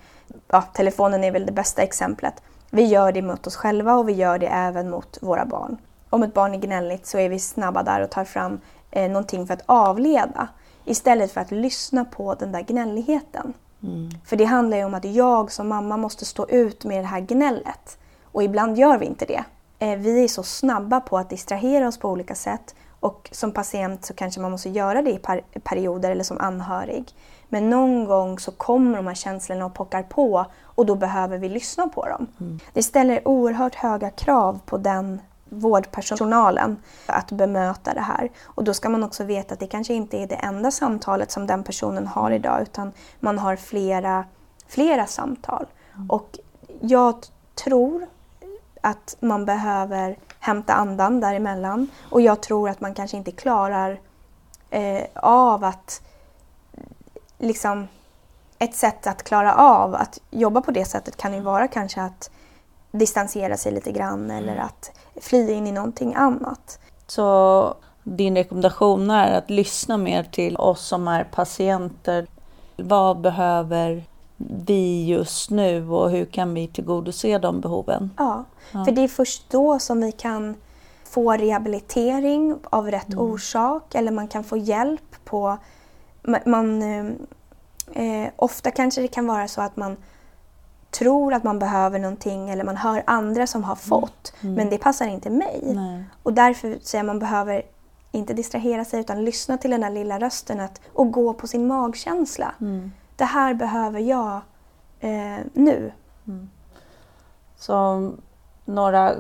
[0.47, 2.33] ja, telefonen är väl det bästa exemplet.
[2.69, 5.77] Vi gör det mot oss själva och vi gör det även mot våra barn.
[6.09, 8.59] Om ett barn är gnälligt så är vi snabba där och tar fram
[8.91, 10.47] eh, någonting för att avleda
[10.85, 13.53] istället för att lyssna på den där gnälligheten.
[13.83, 14.09] Mm.
[14.25, 17.21] För det handlar ju om att jag som mamma måste stå ut med det här
[17.21, 17.97] gnället.
[18.31, 19.43] Och ibland gör vi inte det.
[19.79, 24.05] Eh, vi är så snabba på att distrahera oss på olika sätt och som patient
[24.05, 25.19] så kanske man måste göra det i
[25.63, 27.15] perioder eller som anhörig.
[27.49, 31.49] Men någon gång så kommer de här känslorna och pockar på och då behöver vi
[31.49, 32.27] lyssna på dem.
[32.39, 32.59] Mm.
[32.73, 38.29] Det ställer oerhört höga krav på den vårdpersonalen att bemöta det här.
[38.43, 41.47] Och då ska man också veta att det kanske inte är det enda samtalet som
[41.47, 44.25] den personen har idag utan man har flera,
[44.67, 45.65] flera samtal.
[45.95, 46.09] Mm.
[46.09, 46.39] Och
[46.81, 47.15] jag
[47.55, 48.07] tror
[48.81, 53.99] att man behöver hämta andan däremellan och jag tror att man kanske inte klarar
[54.69, 56.01] eh, av att
[57.37, 57.87] liksom
[58.59, 62.31] ett sätt att klara av att jobba på det sättet kan ju vara kanske att
[62.91, 64.65] distansera sig lite grann eller mm.
[64.65, 64.91] att
[65.21, 66.79] fly in i någonting annat.
[67.07, 72.27] Så din rekommendation är att lyssna mer till oss som är patienter.
[72.77, 74.03] Vad behöver
[74.65, 78.10] vi just nu och hur kan vi tillgodose de behoven?
[78.17, 78.86] Ja, ja.
[78.86, 80.56] för det är först då som vi kan
[81.04, 83.19] få rehabilitering av rätt mm.
[83.19, 85.58] orsak eller man kan få hjälp på...
[86.45, 86.82] Man,
[87.93, 89.97] eh, ofta kanske det kan vara så att man
[90.91, 93.82] tror att man behöver någonting eller man hör andra som har mm.
[93.82, 94.56] fått mm.
[94.56, 95.62] men det passar inte mig.
[95.75, 96.04] Nej.
[96.23, 97.63] Och därför säger man behöver
[98.12, 101.67] inte distrahera sig utan lyssna till den där lilla rösten att, och gå på sin
[101.67, 102.56] magkänsla.
[102.62, 102.91] Mm.
[103.15, 104.41] Det här behöver jag
[105.00, 105.91] eh, nu.
[106.28, 106.50] Mm.
[107.56, 108.12] Så
[108.65, 109.15] några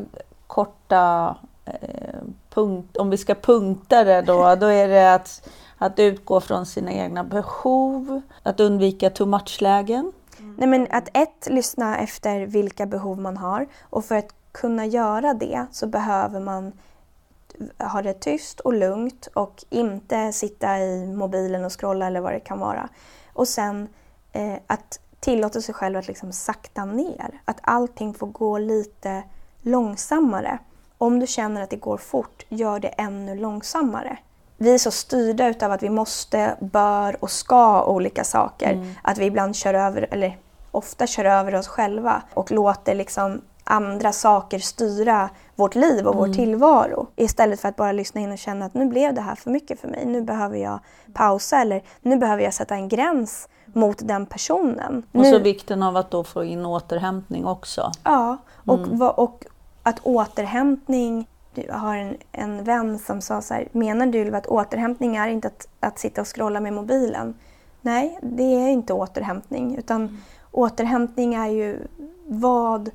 [0.47, 6.41] korta eh, punkt, om vi ska punkta det då, då är det att, att utgå
[6.41, 10.11] från sina egna behov, att undvika too much-lägen.
[10.57, 15.33] Nej men att ett, lyssna efter vilka behov man har och för att kunna göra
[15.33, 16.71] det så behöver man
[17.79, 22.39] ha det tyst och lugnt och inte sitta i mobilen och scrolla eller vad det
[22.39, 22.89] kan vara.
[23.41, 23.87] Och sen
[24.31, 27.41] eh, att tillåta sig själv att liksom sakta ner.
[27.45, 29.23] Att allting får gå lite
[29.61, 30.59] långsammare.
[30.97, 34.17] Om du känner att det går fort, gör det ännu långsammare.
[34.57, 38.73] Vi är så styrda utav att vi måste, bör och ska olika saker.
[38.73, 38.93] Mm.
[39.01, 40.37] Att vi ibland kör över, eller
[40.71, 46.27] ofta kör över oss själva och låter liksom andra saker styra vårt liv och mm.
[46.27, 47.07] vår tillvaro.
[47.15, 49.79] Istället för att bara lyssna in och känna att nu blev det här för mycket
[49.79, 50.05] för mig.
[50.05, 50.79] Nu behöver jag
[51.13, 55.03] pausa eller nu behöver jag sätta en gräns mot den personen.
[55.11, 55.31] Och nu...
[55.31, 57.91] så vikten av att då få in återhämtning också.
[58.03, 59.01] Ja, och, mm.
[59.01, 59.45] och
[59.83, 65.15] att återhämtning jag har en, en vän som sa så här, menar du att återhämtning
[65.15, 67.33] är inte att, att sitta och scrolla med mobilen?
[67.81, 70.17] Nej, det är inte återhämtning utan mm.
[70.51, 71.87] återhämtning är ju
[72.27, 72.89] vad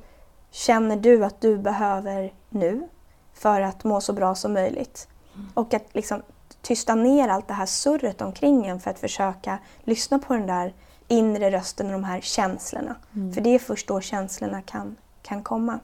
[0.57, 2.87] känner du att du behöver nu
[3.33, 5.07] för att må så bra som möjligt?
[5.35, 5.47] Mm.
[5.53, 6.21] Och att liksom
[6.61, 10.73] tysta ner allt det här surret omkring en för att försöka lyssna på den där
[11.07, 12.95] inre rösten och de här känslorna.
[13.15, 13.33] Mm.
[13.33, 15.79] För det är först då känslorna kan, kan komma.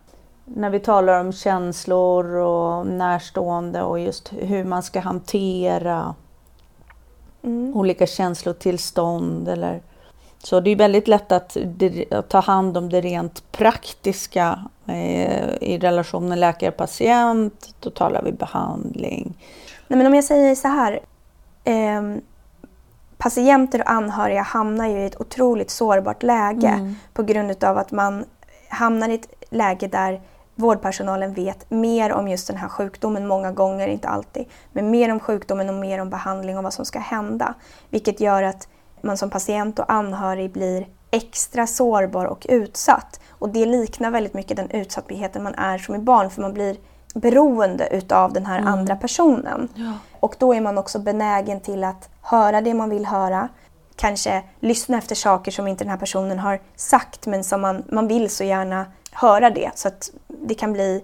[0.45, 6.15] När vi talar om känslor och närstående och just hur man ska hantera
[7.41, 7.75] mm.
[7.75, 9.81] olika känslotillstånd eller
[10.43, 11.57] Så det är väldigt lätt att,
[12.11, 17.75] att ta hand om det rent praktiska eh, i relationen läkare-patient.
[17.79, 19.33] Då talar vi behandling.
[19.87, 20.99] Nej, men om jag säger så här.
[21.63, 22.01] Eh,
[23.17, 26.95] patienter och anhöriga hamnar ju i ett otroligt sårbart läge mm.
[27.13, 28.25] på grund av att man
[28.69, 30.21] hamnar i ett läge där
[30.55, 35.19] vårdpersonalen vet mer om just den här sjukdomen många gånger, inte alltid, men mer om
[35.19, 37.53] sjukdomen och mer om behandling och vad som ska hända.
[37.89, 38.67] Vilket gör att
[39.03, 43.19] man som patient och anhörig blir extra sårbar och utsatt.
[43.29, 46.77] Och det liknar väldigt mycket den utsattheten man är som i barn för man blir
[47.13, 48.73] beroende utav den här mm.
[48.73, 49.69] andra personen.
[49.75, 49.93] Ja.
[50.19, 53.49] Och då är man också benägen till att höra det man vill höra.
[53.95, 58.07] Kanske lyssna efter saker som inte den här personen har sagt men som man, man
[58.07, 59.71] vill så gärna höra det.
[59.75, 61.03] Så att det kan bli,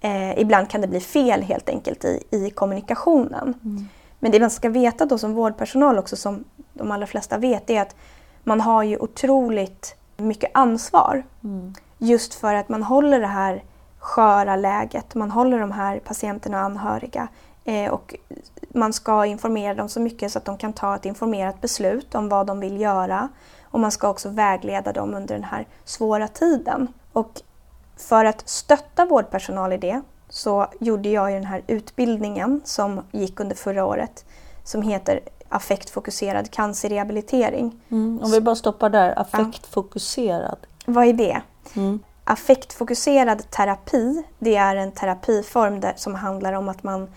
[0.00, 3.54] eh, ibland kan det bli fel helt enkelt i, i kommunikationen.
[3.64, 3.88] Mm.
[4.18, 6.44] Men det man ska veta då som vårdpersonal också, som
[6.78, 7.96] de allra flesta vet, är att
[8.44, 11.22] man har ju otroligt mycket ansvar.
[11.44, 11.74] Mm.
[11.98, 13.62] Just för att man håller det här
[13.98, 17.28] sköra läget, man håller de här patienterna och anhöriga.
[17.64, 18.14] Eh, och
[18.68, 22.28] man ska informera dem så mycket så att de kan ta ett informerat beslut om
[22.28, 23.28] vad de vill göra.
[23.62, 26.88] Och man ska också vägleda dem under den här svåra tiden.
[27.12, 27.42] Och
[27.96, 33.56] för att stötta vårdpersonal i det så gjorde jag den här utbildningen som gick under
[33.56, 34.24] förra året
[34.64, 37.80] som heter affektfokuserad cancerrehabilitering.
[37.88, 40.58] Mm, om vi bara stoppar där, affektfokuserad.
[40.62, 40.92] Ja.
[40.92, 41.40] Vad är det?
[41.76, 42.00] Mm.
[42.24, 47.08] Affektfokuserad terapi, det är en terapiform där, som handlar om att man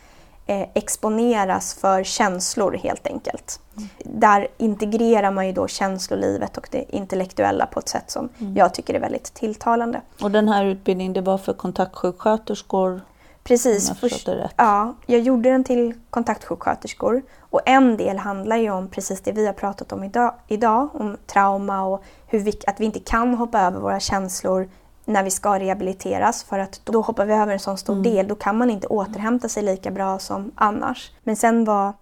[0.46, 3.60] eh, exponeras för känslor helt enkelt.
[3.78, 3.90] Mm.
[4.20, 8.58] Där integrerar man ju då känslolivet och det intellektuella på ett sätt som mm.
[8.58, 10.02] jag tycker är väldigt tilltalande.
[10.22, 13.02] Och den här utbildningen det var för kontaktsjuksköterskor?
[13.44, 13.92] Precis.
[14.00, 19.32] Först, ja, jag gjorde den till kontaktsjuksköterskor och en del handlar ju om precis det
[19.32, 23.34] vi har pratat om idag, idag om trauma och hur vi, att vi inte kan
[23.34, 24.70] hoppa över våra känslor
[25.06, 28.04] när vi ska rehabiliteras för att då hoppar vi över en sån stor mm.
[28.04, 28.28] del.
[28.28, 31.12] Då kan man inte återhämta sig lika bra som annars.
[31.24, 31.94] Men sen var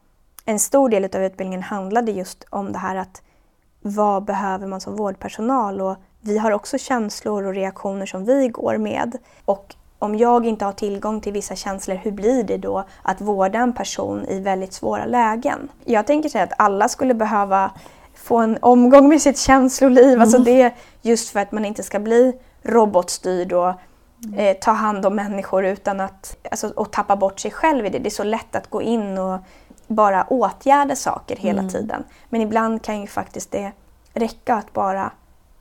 [0.45, 3.21] en stor del av utbildningen handlade just om det här att
[3.81, 5.81] vad behöver man som vårdpersonal?
[5.81, 9.17] Och vi har också känslor och reaktioner som vi går med.
[9.45, 13.59] Och om jag inte har tillgång till vissa känslor, hur blir det då att vårda
[13.59, 15.69] en person i väldigt svåra lägen?
[15.85, 17.71] Jag tänker säga att alla skulle behöva
[18.15, 20.21] få en omgång med sitt känsloliv.
[20.21, 20.41] Alltså mm.
[20.41, 22.33] Alltså det just för att man inte ska bli
[22.63, 23.73] robotstyrd och
[24.38, 27.99] eh, ta hand om människor utan att alltså, och tappa bort sig själv i det.
[27.99, 29.39] Det är så lätt att gå in och
[29.88, 31.71] bara åtgärda saker hela mm.
[31.71, 32.03] tiden.
[32.29, 33.71] Men ibland kan ju faktiskt det
[34.13, 35.12] räcka att bara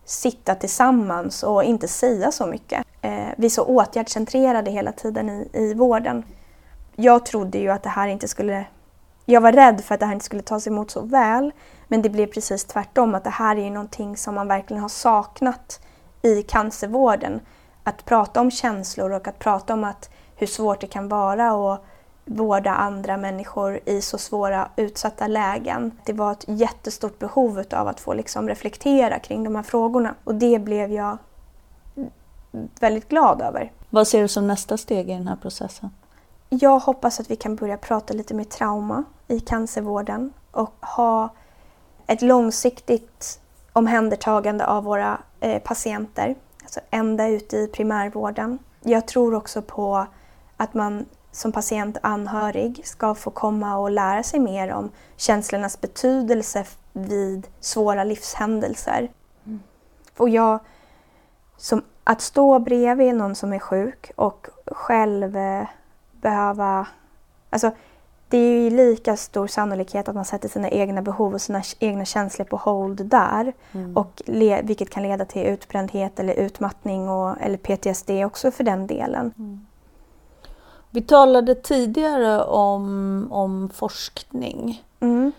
[0.09, 2.85] sitta tillsammans och inte säga så mycket.
[3.03, 6.25] Eh, vi är så åtgärdscentrerade hela tiden i, i vården.
[6.97, 8.65] Jag trodde ju att det här inte skulle...
[9.25, 11.53] Jag var rädd för att det här inte skulle tas emot så väl.
[11.89, 14.89] Men det blev precis tvärtom, att det här är ju någonting som man verkligen har
[14.89, 15.81] saknat
[16.23, 17.41] i cancervården.
[17.85, 21.85] Att prata om känslor och att prata om att hur svårt det kan vara och
[22.29, 25.93] vårda andra människor i så svåra utsatta lägen.
[26.05, 30.35] Det var ett jättestort behov av att få liksom reflektera kring de här frågorna och
[30.35, 31.19] det blev jag
[32.81, 33.73] väldigt glad över.
[33.91, 35.91] Vad ser du som nästa steg i den här processen?
[36.49, 41.29] Jag hoppas att vi kan börja prata lite mer trauma i cancervården och ha
[42.07, 43.41] ett långsiktigt
[43.73, 48.59] omhändertagande av våra eh, patienter, alltså ända ut i primärvården.
[48.83, 50.07] Jag tror också på
[50.57, 56.65] att man som patient anhörig ska få komma och lära sig mer om känslornas betydelse
[56.93, 59.09] vid svåra livshändelser.
[59.47, 59.61] Mm.
[60.17, 60.59] Och jag,
[61.57, 65.67] som, att stå bredvid någon som är sjuk och själv eh,
[66.13, 66.87] behöva...
[67.51, 67.71] Alltså,
[68.29, 72.05] det är ju lika stor sannolikhet att man sätter sina egna behov och sina egna
[72.05, 73.53] känslor på hold där.
[73.73, 73.97] Mm.
[73.97, 78.87] Och le, vilket kan leda till utbrändhet eller utmattning och, eller PTSD också för den
[78.87, 79.35] delen.
[79.39, 79.67] Mm.
[80.91, 84.85] Vi talade tidigare om, om forskning.
[85.01, 85.33] Mm.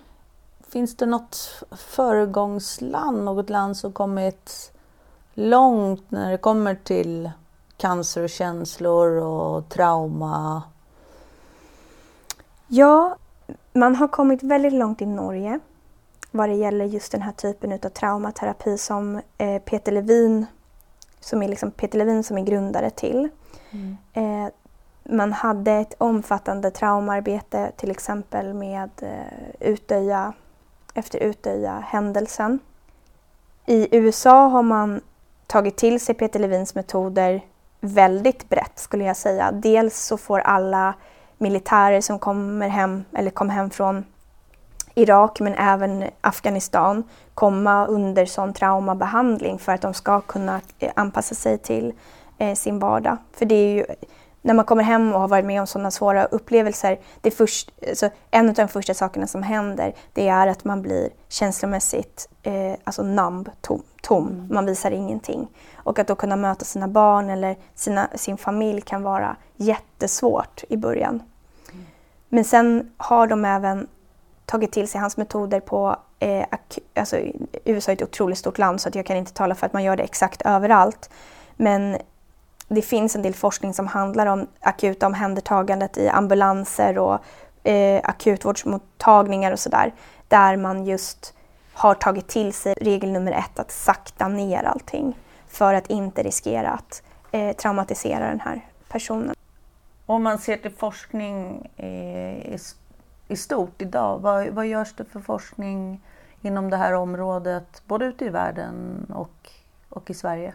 [0.67, 4.71] Finns det något föregångsland, något land som kommit
[5.33, 7.31] långt när det kommer till
[7.77, 10.63] cancer och känslor och trauma?
[12.67, 13.15] Ja,
[13.73, 15.59] man har kommit väldigt långt i Norge
[16.31, 20.45] vad det gäller just den här typen av traumaterapi som eh, Peter Levin
[21.19, 23.29] som är liksom Peter Levin som är grundare till.
[23.71, 23.97] Mm.
[25.11, 30.33] Man hade ett omfattande traumarbete till exempel med eh, Utöja,
[30.93, 32.59] efter Utöja-händelsen.
[33.65, 35.01] I USA har man
[35.47, 37.41] tagit till sig Peter Levins metoder
[37.79, 39.51] väldigt brett skulle jag säga.
[39.51, 40.93] Dels så får alla
[41.37, 44.05] militärer som kommer hem, eller kom hem från
[44.95, 47.03] Irak men även Afghanistan
[47.33, 51.93] komma under sån traumabehandling för att de ska kunna eh, anpassa sig till
[52.37, 53.17] eh, sin vardag.
[53.33, 53.85] För det är ju
[54.41, 58.09] när man kommer hem och har varit med om sådana svåra upplevelser, det först, alltså
[58.31, 63.03] en av de första sakerna som händer det är att man blir känslomässigt eh, alltså
[63.03, 63.83] namb, tom.
[64.01, 64.27] tom.
[64.27, 64.47] Mm.
[64.51, 65.47] Man visar ingenting.
[65.75, 70.77] Och att då kunna möta sina barn eller sina, sin familj kan vara jättesvårt i
[70.77, 71.23] början.
[71.71, 71.85] Mm.
[72.29, 73.87] Men sen har de även
[74.45, 76.45] tagit till sig hans metoder på eh,
[76.95, 77.17] alltså,
[77.65, 79.83] USA är ett otroligt stort land så att jag kan inte tala för att man
[79.83, 81.09] gör det exakt överallt.
[81.55, 81.97] Men
[82.75, 87.19] det finns en del forskning som handlar om akuta omhändertagandet i ambulanser och
[87.67, 89.93] eh, akutvårdsmottagningar och sådär.
[90.27, 91.33] Där man just
[91.73, 95.17] har tagit till sig regel nummer ett, att sakta ner allting
[95.47, 99.35] för att inte riskera att eh, traumatisera den här personen.
[100.05, 102.57] Om man ser till forskning eh, i,
[103.27, 106.01] i stort idag, vad, vad görs det för forskning
[106.41, 109.51] inom det här området, både ute i världen och,
[109.89, 110.53] och i Sverige?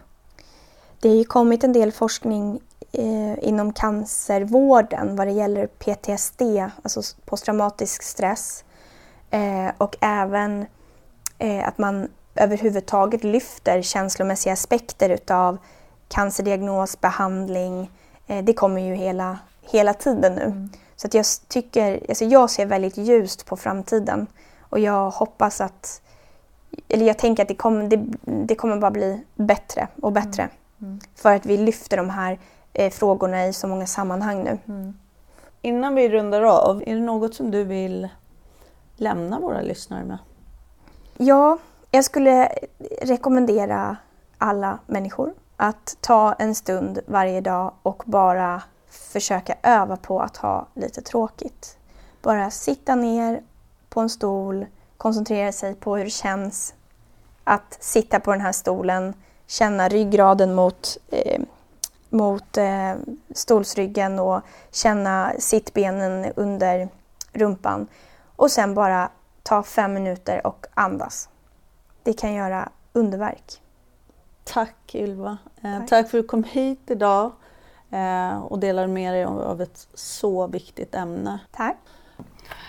[0.99, 2.59] Det har ju kommit en del forskning
[2.91, 6.41] eh, inom cancervården vad det gäller PTSD,
[6.81, 8.63] alltså posttraumatisk stress.
[9.29, 10.65] Eh, och även
[11.37, 15.57] eh, att man överhuvudtaget lyfter känslomässiga aspekter utav
[16.07, 17.91] cancerdiagnos, behandling.
[18.27, 20.43] Eh, det kommer ju hela, hela tiden nu.
[20.43, 20.69] Mm.
[20.95, 24.27] Så att jag, tycker, alltså jag ser väldigt ljust på framtiden
[24.59, 26.01] och jag hoppas att,
[26.87, 28.05] eller jag tänker att det kommer, det,
[28.45, 30.43] det kommer bara bli bättre och bättre.
[30.43, 30.55] Mm.
[30.81, 30.99] Mm.
[31.15, 32.39] För att vi lyfter de här
[32.73, 34.57] eh, frågorna i så många sammanhang nu.
[34.67, 34.93] Mm.
[35.61, 38.09] Innan vi rundar av, är det något som du vill
[38.95, 40.17] lämna våra lyssnare med?
[41.17, 41.57] Ja,
[41.91, 42.51] jag skulle
[43.01, 43.97] rekommendera
[44.37, 50.67] alla människor att ta en stund varje dag och bara försöka öva på att ha
[50.73, 51.77] lite tråkigt.
[52.21, 53.41] Bara sitta ner
[53.89, 54.65] på en stol,
[54.97, 56.73] koncentrera sig på hur det känns
[57.43, 59.13] att sitta på den här stolen,
[59.47, 61.41] känna ryggraden mot, eh,
[62.09, 62.93] mot eh,
[63.33, 64.41] stolsryggen och
[64.71, 66.89] känna sittbenen under
[67.33, 67.87] rumpan.
[68.35, 69.09] Och sen bara
[69.43, 71.29] ta fem minuter och andas.
[72.03, 73.61] Det kan göra underverk.
[74.43, 75.37] Tack Ylva.
[75.61, 75.89] Eh, tack.
[75.89, 77.31] tack för att du kom hit idag
[77.91, 81.39] eh, och delade med dig av ett så viktigt ämne.
[81.51, 81.77] Tack.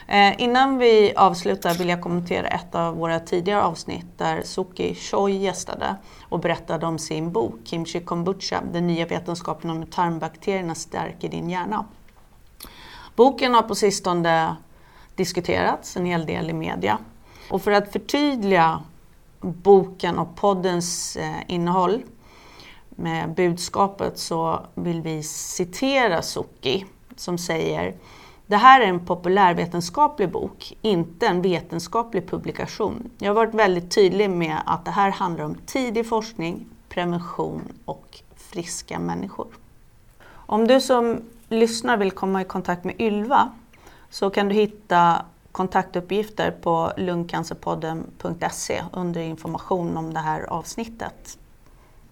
[0.09, 5.37] Eh, innan vi avslutar vill jag kommentera ett av våra tidigare avsnitt där Suki Choi
[5.37, 5.97] gästade
[6.29, 11.51] och berättade om sin bok Kimchi Kombucha, den nya vetenskapen om hur tarmbakterierna stärker din
[11.51, 11.85] hjärna.
[13.17, 14.57] Boken har på sistone
[15.15, 16.99] diskuterats en hel del i media.
[17.51, 18.83] Och för att förtydliga
[19.41, 22.03] boken och poddens eh, innehåll
[22.89, 26.85] med budskapet så vill vi citera Suki
[27.17, 27.95] som säger
[28.47, 33.11] det här är en populärvetenskaplig bok, inte en vetenskaplig publikation.
[33.19, 38.19] Jag har varit väldigt tydlig med att det här handlar om tidig forskning, prevention och
[38.37, 39.47] friska människor.
[40.29, 43.51] Om du som lyssnar vill komma i kontakt med Ylva
[44.11, 51.39] så kan du hitta kontaktuppgifter på lungcancerpodden.se under information om det här avsnittet.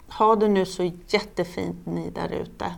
[0.09, 2.75] Ha det nu så jättefint ni där ute.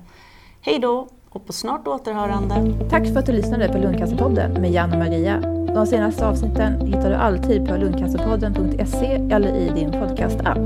[0.61, 2.89] Hej då och på snart återhörande.
[2.91, 5.41] Tack för att du lyssnade på Lungcancerpodden med Jan och Maria.
[5.74, 10.59] De senaste avsnitten hittar du alltid på lungcancerpodden.se eller i din podcastapp.